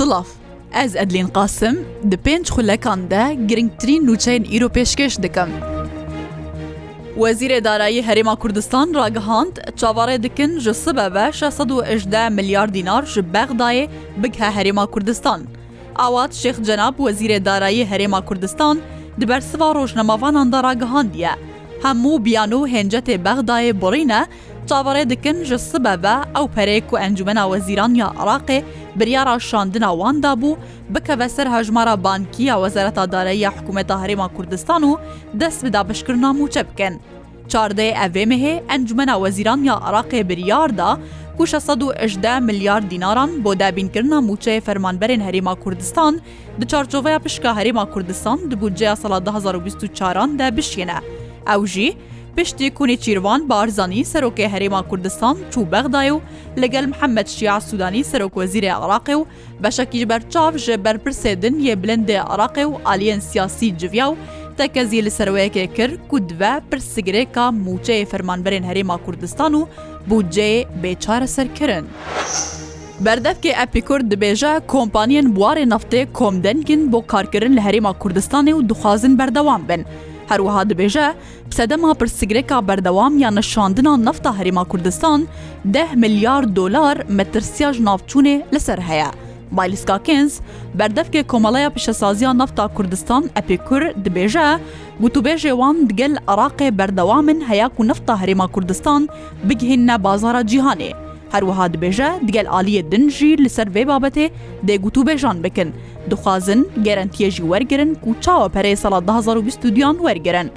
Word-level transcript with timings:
Silav. 0.00 0.24
Ez 0.84 0.96
Edlên 0.96 1.28
Qasim 1.28 1.74
di 2.10 2.16
pênc 2.16 2.44
xulekan 2.54 3.10
de 3.10 3.36
girngtirîn 3.48 4.06
nûçeyên 4.08 4.44
îro 4.56 4.68
pêşkeş 4.68 5.22
dikim. 5.22 5.50
Wezîrê 7.18 7.64
Darayî 7.64 8.02
Herêma 8.02 8.36
Kurdistan 8.36 8.94
ragihand 8.94 9.56
çavarê 9.80 10.22
dikin 10.22 10.60
ji 10.60 10.74
sibebe 10.74 11.30
618 11.48 12.30
milyar 12.30 12.74
dînar 12.74 13.06
ji 13.06 13.20
Bexdayê 13.34 13.88
bike 14.16 14.44
Herêma 14.44 14.90
Kurdistan. 14.90 15.40
Awat 15.94 16.32
Şêx 16.32 16.64
Cenab 16.64 16.94
Wezîrê 16.98 17.44
Darayî 17.44 17.86
Herêma 17.86 18.24
Kurdistan 18.24 18.78
di 19.20 19.28
ber 19.28 19.40
siva 19.40 19.74
rojnemavanan 19.74 20.52
da 20.52 20.64
ragihandiye. 20.64 21.30
Hemû 21.82 22.24
biyano 22.24 22.66
hencetê 22.68 23.24
Bexdayê 23.24 23.80
borîne, 23.80 24.26
çavarê 24.68 25.10
dikin 25.10 25.44
ji 25.44 25.58
sibebe 25.58 26.14
ew 26.40 26.46
perê 26.60 26.86
ku 26.90 26.98
encumena 26.98 27.44
Wezîran 27.44 27.94
ya 27.94 28.06
Iraqê 28.06 28.62
بریارا 28.98 29.38
شاندنا 29.38 29.90
وان 29.98 30.20
دابوو 30.22 30.56
بکەوە 30.94 31.28
سەر 31.36 31.46
هەژمارە 31.54 31.94
بانکیە 32.06 32.54
وەزارەتادارایی 32.62 33.42
یا 33.44 33.50
حکوومەتە 33.56 33.94
هەرێما 34.04 34.28
کوردستان 34.36 34.82
و 34.84 34.92
دەست 35.40 35.60
بدا 35.66 35.80
بشکردنا 35.88 36.30
موچە 36.40 36.58
بکەن. 36.68 36.94
چاردەیە 37.52 37.96
ئەڤێمهێ 38.00 38.54
ئەنجمەە 38.70 39.14
وەزیران 39.22 39.60
یا 39.68 39.74
عراقێ 39.86 40.20
بریاردا، 40.28 40.90
1610 41.40 42.38
میلیارد 42.48 42.86
دیناران 42.90 43.30
بۆ 43.44 43.50
دابینکردنا 43.62 44.18
موچەیە 44.28 44.62
فەرمانبەرێن 44.68 45.20
هەرێما 45.26 45.54
کوردستان 45.64 46.14
di 46.60 46.64
çarçovaya 46.66 47.18
pişka 47.18 47.50
Herêma 47.58 47.84
Kurdistan 47.90 48.50
di 48.50 48.54
budceya 48.60 48.96
sala 48.96 49.18
2024 49.26 50.38
de 50.38 50.56
bişyene. 50.56 50.98
Ew 51.54 51.66
jî 51.66 51.96
پشتی 52.36 52.68
کونی 52.78 52.96
چیروان 53.04 53.40
بارزانی 53.52 54.02
سەرۆکێ 54.12 54.46
هەرێما 54.54 54.80
کوردستان 54.90 55.36
چوو 55.52 55.70
بەغدای 55.72 56.10
و 56.16 56.22
لەگەل 56.62 56.86
محەممەد 56.92 57.28
شیع 57.36 57.56
سوودانی 57.66 58.02
سەرۆکوەزیرە 58.10 58.70
عراقی 58.82 59.14
و 59.18 59.22
بەشەکیش 59.64 60.04
بەرچاو 60.10 60.48
ژە 60.64 60.76
بەرپرسێدن 60.84 61.54
یە 61.68 61.74
بلندێ 61.82 62.18
عراقی 62.32 62.64
و 62.68 62.72
ئالیەن 62.86 63.20
سیاسی 63.28 63.68
جویا 63.80 64.06
و 64.10 64.14
تەکەزی 64.58 65.00
لە 65.06 65.10
سەرۆیەکێ 65.18 65.64
کرد 65.76 65.96
کودوە 66.10 66.52
پرسیگرێکا 66.70 67.44
موچەیە 67.64 68.08
فەرمانبەرێن 68.10 68.64
هەرێما 68.70 68.96
کوردستان 69.04 69.52
و 69.54 69.62
بودجێ 70.08 70.52
بێچارە 70.82 71.26
سەرکردن. 71.36 71.84
بەردەفکێ 73.04 73.52
ئەپیکورد 73.60 74.06
دبێژە 74.12 74.52
کۆمپانیەن 74.72 75.26
بوارێ 75.36 75.64
نفتێ 75.74 76.00
کۆمدەنگن 76.18 76.82
بۆ 76.92 76.98
کارکردن 77.12 77.52
لە 77.58 77.62
هەرێما 77.66 77.92
کوردستانی 78.02 78.52
و 78.56 78.62
دخوازن 78.70 79.12
بەردەوام 79.20 79.62
بن. 79.68 79.82
هەروەها 80.30 80.62
دەبێژە 80.70 81.06
پسەدەما 81.50 81.90
پرسیگرێکا 81.98 82.58
بەردەوام 82.68 83.12
یان 83.24 83.34
نەشاندنا 83.40 83.92
نەفتا 84.06 84.30
هەریما 84.38 84.64
کوردستان 84.72 85.20
10 85.74 86.00
میلیار 86.02 86.42
دلار 86.56 86.96
مەترسیاژ 87.18 87.74
ناوچوونێ 87.86 88.36
لەسەر 88.54 88.80
هەیە. 88.90 89.10
بایلیسکاکینز 89.56 90.32
بەردەفکێ 90.78 91.22
کۆمەڵەیە 91.30 91.72
پیشەسازیان 91.74 92.36
نەفتا 92.42 92.64
کوردستان 92.76 93.22
ئەپیکور 93.36 93.82
دبێژە 94.04 94.48
گوتوبێژێ 95.02 95.52
وان 95.60 95.76
دگەل 95.90 96.14
عراقێ 96.30 96.68
بەردەوامن 96.78 97.38
هەیە 97.50 97.66
و 97.78 97.82
نەفتا 97.90 98.14
هەرێما 98.22 98.46
کوردستان 98.54 99.02
بگهێنە 99.48 99.96
بازارە 100.04 100.42
جیهانێ. 100.50 100.92
هەروەها 101.34 101.66
دبێژە 101.74 102.08
دیگەل 102.26 102.46
عالیە 102.54 102.82
دنژیر 102.92 103.38
لەسەر 103.44 103.66
وێ 103.74 103.82
بابەتێ 103.90 104.26
دێگووت 104.66 104.96
و 104.98 105.04
بێژان 105.08 105.36
بکن 105.44 105.70
دخوازن 106.10 106.60
گەرنتیەژی 106.86 107.44
وەرگرن 107.50 107.90
و 108.08 108.12
چاوە 108.24 108.46
پەرەی 108.54 108.80
سەڵات 108.82 109.04
2022یان 109.10 109.96
وەرگرن. 110.04 110.48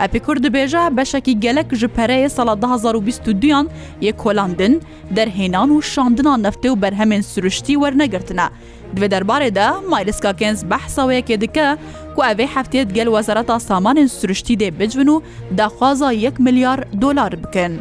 ئەپی 0.00 0.20
کورد 0.26 0.42
دبێژە 0.46 0.82
بەشێکی 0.96 1.34
گەلک 1.44 1.68
ji 1.80 1.88
پەرەیە 1.96 2.30
سەڵات 2.36 2.58
2022یان 2.64 3.66
یە 4.06 4.12
کۆلاندن 4.22 4.74
دەرهێنان 5.16 5.68
و 5.74 5.80
شاندنان 5.92 6.40
نەفتێ 6.46 6.68
و 6.70 6.80
بەرهەمێن 6.82 7.22
سروشتی 7.32 7.78
وەرنەگرتنە. 7.82 8.46
دوێ 8.96 9.08
دەربارێدا 9.14 9.66
مایلسکا 9.90 10.32
کێنز 10.40 10.58
بەحسەوەیەکێ 10.70 11.36
دکە 11.44 11.66
کو 12.14 12.20
ئەوێ 12.28 12.46
هەفتێت 12.54 12.88
گەل 12.96 13.08
وەزارەتا 13.14 13.56
سامانên 13.68 14.08
سروشتی 14.18 14.56
دێ 14.60 14.68
بجن 14.78 15.08
و 15.14 15.22
داخوازا 15.58 16.10
1 16.26 16.34
میلیار 16.44 16.78
دلار 17.00 17.32
بکەن. 17.42 17.72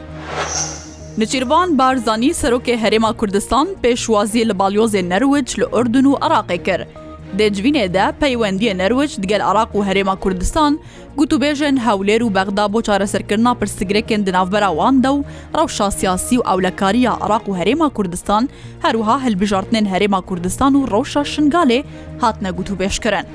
نچیروان 1.18 1.70
بارزانانی 1.80 2.32
سەرۆکێ 2.42 2.76
هەرێما 2.84 3.12
کوردستان 3.20 3.68
پێشوازی 3.84 4.44
لە 4.50 4.54
باڵیۆزێ 4.60 5.02
نەروج 5.12 5.48
لە 5.62 5.66
ئوردن 5.74 6.06
و 6.08 6.18
عراقی 6.26 6.58
کرد. 6.68 6.88
دەجوینێدا 7.38 8.06
پەیوەندیە 8.22 8.74
نەروج 8.82 9.12
دگەل 9.24 9.42
عراق 9.50 9.72
و 9.76 9.86
هەرێما 9.88 10.16
کوردستان 10.24 10.72
گوتوبێژن 11.20 11.76
هەولێر 11.88 12.22
و 12.24 12.30
بەغدا 12.36 12.66
بۆ 12.74 12.80
چارەسەرکردنا 12.88 13.52
پرسیگرێکن 13.60 14.22
دناوبەراواندا 14.28 15.12
و 15.16 15.26
ڕەوشا 15.58 15.88
سیاسی 16.00 16.38
و 16.40 16.48
ئەولەکاریە 16.50 17.12
عراق 17.24 17.46
و 17.50 17.58
هەرێما 17.60 17.90
کوردستان 17.98 18.44
هەروها 18.86 19.16
هەلبژارتنێن 19.26 19.86
هەرێما 19.94 20.22
کوردستان 20.30 20.72
و 20.76 20.88
ڕەوشە 20.92 21.22
شنگالێ 21.34 21.80
هاتنە 22.24 22.50
گوتوبێشکردن. 22.58 23.26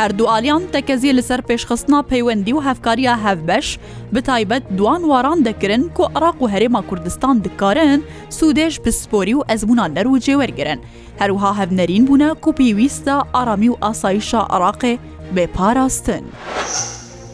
هەردووعالیان 0.00 0.62
تەکەزیە 0.74 1.12
لەسەر 1.18 1.40
پێشخستنا 1.48 2.00
پەیوەندی 2.12 2.52
و 2.56 2.60
هەفکاریە 2.66 3.12
هەفبەش 3.24 3.68
بتایبەت 4.14 4.62
دوان 4.78 5.02
واران 5.10 5.40
دەکردن 5.48 5.84
کۆ 5.98 6.04
عراق 6.16 6.38
و 6.42 6.48
هەرێما 6.54 6.82
کوردستان 6.90 7.36
دکارن 7.44 8.00
سوودێش 8.38 8.74
پسپۆری 8.84 9.34
و 9.36 9.44
ئەزبوونا 9.48 9.86
نەر 9.96 10.06
و 10.08 10.18
جێوەرگرن 10.24 10.78
هەروها 11.20 11.50
هەفنەرین 11.60 12.04
بوونە 12.06 12.28
کوپیویستە 12.44 13.16
ئارامی 13.36 13.68
و 13.72 13.76
ئاسایشە 13.84 14.34
عراقێ 14.54 14.94
بێپاراستن. 15.34 16.22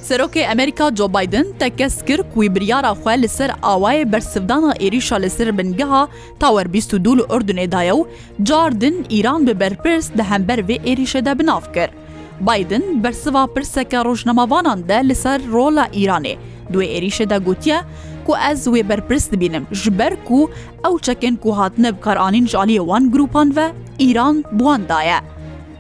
سەرۆکی 0.09 0.47
ئەمریکا 0.51 0.87
جۆ 0.99 1.07
بادن 1.17 1.45
تەکەس 1.61 1.95
کرد 2.09 2.27
کوی 2.35 2.49
بریارا 2.55 2.93
خوێ 3.01 3.15
لەسەر 3.23 3.51
ئاوایە 3.67 4.09
بەرسەدانە 4.13 4.73
ئێریشا 4.83 5.19
لەسەر 5.25 5.49
بنگەها 5.59 6.03
تاوەەر 6.43 6.67
22 6.75 7.17
لە 7.19 7.23
ئۆردنێدایە 7.31 7.95
و 7.99 8.07
جاردن 8.49 8.95
ئیران 9.15 9.43
بە 9.49 9.55
بەرپرس 9.61 10.07
دە 10.17 10.25
هەمبەر 10.33 10.59
وێ 10.69 10.77
ئێریشەدا 10.87 11.35
بناف 11.41 11.67
کرد. 11.77 11.95
بادن 12.49 12.85
بەرسوا 13.05 13.45
پرسەکە 13.55 13.99
ڕۆژنەماوانان 14.09 14.79
دە 14.91 14.99
لەسەر 15.09 15.39
ڕۆڵە 15.55 15.85
ئیرانێ 15.97 16.35
دوێ 16.73 16.87
عێریشەدا 16.95 17.39
گوتیە 17.47 17.79
کو 18.27 18.33
ئەس 18.45 18.61
وێ 18.73 18.83
بەرپرس 18.91 19.25
دبینم 19.33 19.65
ji 19.81 19.91
ber 19.99 20.13
ku 20.29 20.39
ew 20.89 20.95
çekên 21.07 21.35
ku 21.45 21.51
hatine 21.59 21.91
bikaranîn 21.97 22.47
jaliyê 22.55 22.83
wan 22.91 23.05
groropan 23.13 23.57
ve 23.57 23.67
îran 24.09 24.37
buwandaye. 24.59 25.19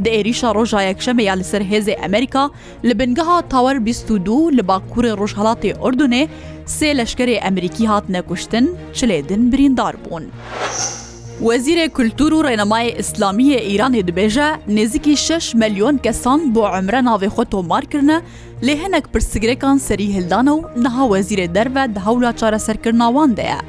Di 0.04 0.08
êrîşa 0.18 0.48
roja 0.54 0.80
yekşemeya 0.82 1.34
li 1.40 1.44
ser 1.44 1.60
hêzê 1.72 1.94
Amerika 2.06 2.50
li 2.84 2.98
bingeha 3.00 3.38
tawer 3.52 3.76
bîstû 3.88 4.18
li 4.56 4.62
bakurê 4.70 5.12
rojhelatê 5.20 5.72
Ordunê 5.86 6.22
sê 6.76 6.88
leşkerê 6.98 7.36
Emerîkî 7.48 7.86
hatine 7.86 8.22
kuştin 8.28 8.64
çilêdin 8.98 9.52
birîndar 9.52 9.94
bûn. 10.10 10.24
وەزیرێ 11.46 11.86
کولتور 11.96 12.32
و 12.34 12.42
ڕێنەمای 12.46 12.86
ئیسلامیە 12.98 13.58
ئیرانێ 13.68 14.02
دبێژە 14.08 14.48
نێزیکی 14.76 15.16
6 15.26 15.46
ملیۆن 15.60 15.96
کەسان 16.06 16.40
بۆ 16.54 16.62
عمرە 16.76 17.00
ناوێ 17.08 17.28
خۆ 17.34 17.42
تۆمارکردە 17.52 18.18
لێ 18.66 18.74
هەنێک 18.82 19.06
پرسگرێکان 19.14 19.78
سەری 19.86 20.08
هلدانە 20.16 20.52
و 20.58 20.62
نەها 20.84 21.04
وەزیرێ 21.12 21.46
دەرە 21.56 21.86
دهەولا 21.96 22.30
چارەسەرکردناواندەیە 22.40 23.60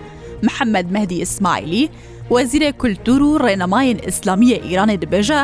محەممەد 0.46 0.88
مەدی 0.96 1.22
ئیسماعیلی 1.24 1.90
وەزیرێ 2.34 2.70
کولتور 2.82 3.22
و 3.28 3.40
ڕێنەمایین 3.46 4.00
ئیسلامیە 4.08 4.58
ئیرانێ 4.68 4.98
دبێژە 5.04 5.42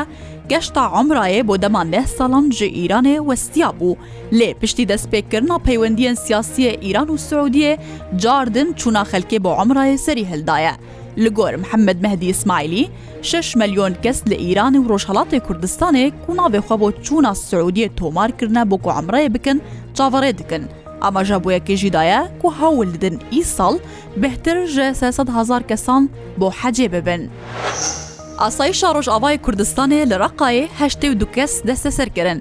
گەشتا 0.50 0.82
عمرایە 0.98 1.42
بۆ 1.48 1.54
دەمان 1.64 1.86
لە 1.94 2.00
ساڵان 2.16 2.46
جێ 2.56 2.68
ئیرانێ 2.78 3.16
وەستیا 3.28 3.68
بوو 3.78 3.98
لێ 4.38 4.48
پشتی 4.60 4.88
دەستپێکردنا 4.90 5.56
پەیوەندیان 5.66 6.16
سیاسیە 6.24 6.72
ئیران 6.84 7.08
و 7.10 7.16
سعودیە 7.28 7.72
جاردن 8.22 8.68
چوونا 8.80 9.04
خەلکێ 9.10 9.38
بۆ 9.44 9.50
عمرایە 9.62 9.96
سەری 10.06 10.28
هەلدایە. 10.32 10.76
لە 11.24 11.30
گۆر 11.38 11.54
محەممەد 11.62 11.98
مەهدی 12.04 12.28
ئسمایلی 12.34 12.84
6 13.30 13.58
مەلیۆن 13.60 13.92
کەس 14.04 14.18
لە 14.30 14.32
ئیران 14.44 14.74
و 14.76 14.86
ڕۆژهڵاتی 14.90 15.34
کوردستانێک 15.46 16.12
کوناوێخوا 16.26 16.76
بۆ 16.82 16.88
چوونا 17.04 17.32
سعودیە 17.48 17.88
تۆمارکردە 17.98 18.62
بۆ 18.70 18.76
کوعمرەیە 18.84 19.30
بکەن 19.34 19.58
چاوەڕێ 19.96 20.32
دکن. 20.40 20.62
ئاماژە 21.02 21.36
بۆ 21.42 21.48
یەکێژیدایە 21.56 22.20
و 22.44 22.48
هەول 22.60 22.90
دن 23.02 23.16
ئیساڵ 23.34 23.74
بهتر 24.22 24.56
ژە 24.74 24.86
300هزار 25.18 25.62
کەسان 25.70 26.02
بۆ 26.40 26.46
حەجێ 26.60 26.88
ببن. 26.94 27.22
ئاسایشا 28.42 28.88
ڕۆژاوای 28.96 29.38
کوردستانی 29.44 30.06
لە 30.10 30.16
ڕقاایه 30.22 30.66
هەشتێ 30.80 31.06
و 31.10 31.18
دوکەس 31.20 31.52
دەستە 31.68 31.90
سەرکردن. 31.98 32.40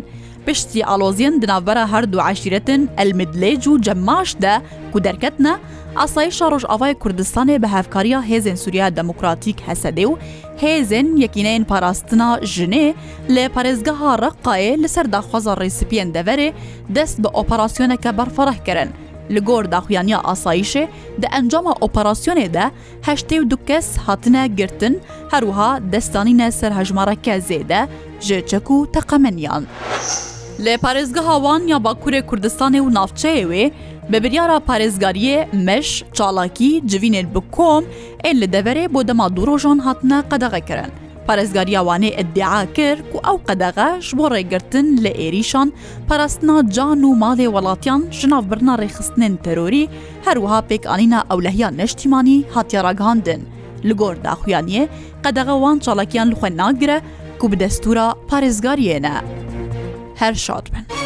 پشتی 0.50 0.82
ئالۆزیەن 0.92 1.36
دناوبەرە 1.42 1.84
هەردوو 1.94 2.22
عاشرەتن 2.28 2.82
ئەلمدلێج 3.00 3.64
و 3.72 3.80
جەماشدا 3.86 4.54
کو 4.92 4.98
دەرکەتنە 5.08 5.54
ئاسایشە 6.00 6.46
ڕۆژئاوای 6.54 6.94
کوردستانێ 7.04 7.56
بە 7.64 7.70
هەفکاریە 7.76 8.20
هێزن 8.30 8.58
سووریا 8.64 8.88
دموکراتیک 8.98 9.58
هەسەدێ 9.68 10.06
و 10.10 10.14
هێزن 10.62 11.08
یەکینەین 11.24 11.64
پاراستنا 11.72 12.30
ژنێ 12.56 12.88
لێ 13.36 13.46
پارێزگەها 13.56 14.12
ڕقایێ 14.24 14.74
لەسەر 14.84 15.06
داخوازە 15.16 15.54
ڕێسیپیان 15.62 16.10
دەوەرێ 16.16 16.50
دەست 16.96 17.18
بە 17.24 17.30
ئۆپەراسسیۆنەکە 17.38 18.12
بەرفەڕەکردن. 18.20 18.92
li 19.36 19.42
gor 19.50 19.66
daxuyaniya 19.74 20.20
asayişê 20.34 20.84
di 21.22 21.28
encama 21.40 21.74
operasyonê 21.88 22.48
de 22.56 22.64
heştê 23.08 23.36
û 23.44 23.44
du 23.52 23.58
kes 23.68 23.88
hatine 24.06 24.44
girtin 24.60 24.94
herwiha 25.32 25.70
destanîne 25.94 26.48
ser 26.60 26.72
hejmareke 26.80 27.36
zêde 27.50 27.80
ji 28.28 28.38
çek 28.52 28.66
û 28.72 28.78
teqemenyan. 28.96 29.64
Lê 30.60 30.76
parêzgeha 30.78 31.36
wan 31.44 31.68
ya 31.68 31.78
Bakurê 31.84 32.26
Kurdistanê 32.26 32.80
û 32.82 32.90
navçeyê 32.94 33.44
wê, 33.52 33.72
bi 34.12 34.24
biryara 34.24 34.58
parêzgariyê 34.58 35.46
meş, 35.66 36.04
çalakî, 36.14 36.80
civînên 36.86 37.36
bi 37.36 37.52
kom 37.52 37.86
ên 38.24 38.42
li 38.42 38.46
deverê 38.46 38.94
bo 38.94 39.08
dema 39.08 39.36
du 39.36 39.48
rojan 39.48 39.78
hatine 39.80 40.22
qedexe 40.32 40.66
kirin. 40.66 40.92
Parêzgariya 41.28 41.80
wanê 41.90 42.22
iddia 42.22 42.66
kir 42.74 42.98
ku 43.14 43.18
ew 43.34 43.40
qedexe 43.54 44.02
ji 44.02 44.18
bo 44.18 44.28
rêgirtin 44.28 45.04
li 45.04 45.08
êrîşan 45.08 45.74
parastina 46.08 46.70
can 46.72 47.00
û 47.00 47.18
malê 47.20 47.46
welatiyan 47.46 48.06
ji 48.12 48.30
navbirna 48.30 48.76
rêxistinên 48.76 49.38
terorî 49.38 49.88
her 50.26 50.34
wiha 50.36 50.60
pêk 50.60 50.88
anîna 50.88 51.24
ewlehiya 51.32 51.70
neştîmanî 51.72 52.44
hatiya 52.54 52.84
ragihandin. 52.84 53.48
Li 53.86 53.94
gor 53.94 54.16
daxuyaniyê 54.16 54.88
qedexe 55.24 55.56
wan 55.64 55.80
çalakiyan 55.80 56.30
li 56.32 56.34
xwe 56.34 56.58
nagire 56.58 57.02
ku 57.40 57.52
bi 57.52 57.56
destûra 57.60 58.14
parêzgariyê 58.30 59.02
ne. 59.02 59.14
هەر 60.20 60.34
شاد 60.34 60.70
بن. 60.74 60.99